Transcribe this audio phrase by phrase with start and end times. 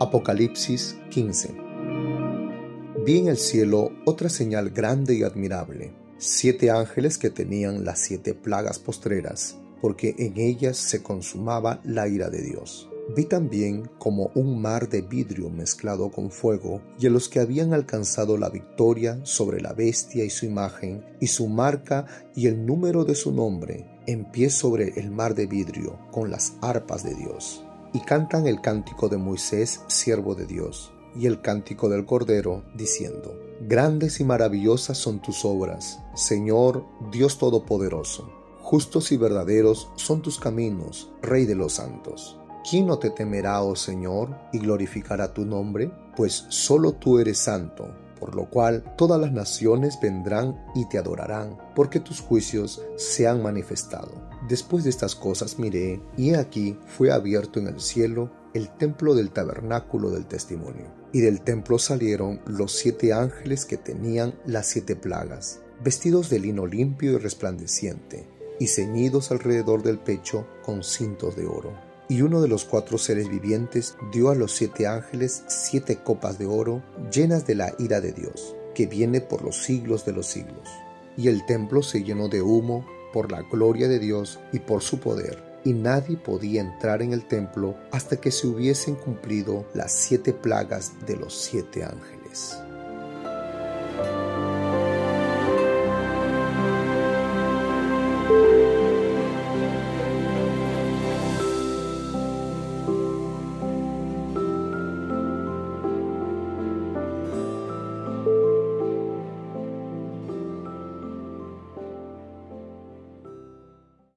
[0.00, 1.56] Apocalipsis 15
[3.04, 8.32] Vi en el cielo otra señal grande y admirable, siete ángeles que tenían las siete
[8.32, 12.88] plagas postreras, porque en ellas se consumaba la ira de Dios.
[13.16, 17.74] Vi también como un mar de vidrio mezclado con fuego, y a los que habían
[17.74, 22.06] alcanzado la victoria sobre la bestia y su imagen, y su marca
[22.36, 26.52] y el número de su nombre, en pie sobre el mar de vidrio, con las
[26.60, 31.88] arpas de Dios y cantan el cántico de Moisés, siervo de Dios, y el cántico
[31.88, 38.30] del Cordero, diciendo, Grandes y maravillosas son tus obras, Señor Dios Todopoderoso.
[38.60, 42.38] Justos y verdaderos son tus caminos, Rey de los santos.
[42.68, 45.90] ¿Quién no te temerá, oh Señor, y glorificará tu nombre?
[46.16, 51.56] Pues solo tú eres santo por lo cual todas las naciones vendrán y te adorarán,
[51.74, 54.27] porque tus juicios se han manifestado.
[54.48, 59.30] Después de estas cosas miré, y aquí fue abierto en el cielo el templo del
[59.30, 60.86] tabernáculo del testimonio.
[61.12, 66.66] Y del templo salieron los siete ángeles que tenían las siete plagas, vestidos de lino
[66.66, 68.26] limpio y resplandeciente,
[68.58, 73.28] y ceñidos alrededor del pecho con cintos de oro y uno de los cuatro seres
[73.28, 78.12] vivientes dio a los siete ángeles siete copas de oro llenas de la ira de
[78.12, 80.68] Dios, que viene por los siglos de los siglos.
[81.18, 85.00] Y el templo se llenó de humo por la gloria de Dios y por su
[85.00, 90.32] poder, y nadie podía entrar en el templo hasta que se hubiesen cumplido las siete
[90.32, 92.58] plagas de los siete ángeles.